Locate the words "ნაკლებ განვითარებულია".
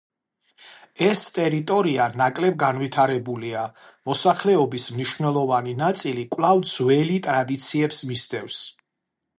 2.21-3.67